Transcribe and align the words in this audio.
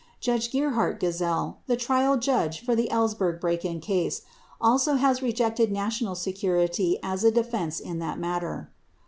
Judge 0.19 0.51
Gerhard 0.51 0.99
Gesell, 0.99 1.57
the 1.67 1.75
trial 1.77 2.17
judge 2.17 2.65
for 2.65 2.75
the 2.75 2.89
Ellsberg 2.89 3.39
break 3.39 3.63
in 3.63 3.79
case, 3.79 4.23
also 4.59 4.95
has 4.95 5.21
rejected 5.21 5.71
national 5.71 6.15
security 6.15 6.97
as 7.03 7.23
a 7.23 7.29
defense 7.29 7.79
in 7.79 7.99
that 7.99 8.17
matter. 8.17 8.71